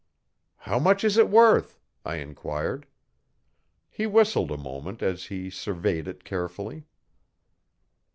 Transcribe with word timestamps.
'How 0.55 0.79
much 0.79 1.03
is 1.03 1.15
it 1.19 1.29
worth?' 1.29 1.79
I 2.03 2.15
enquired. 2.15 2.87
He 3.87 4.07
whistled 4.07 4.49
a 4.49 4.57
moment 4.57 5.03
as 5.03 5.25
he 5.25 5.51
surveyed 5.51 6.07
it 6.07 6.23
carefully. 6.23 6.87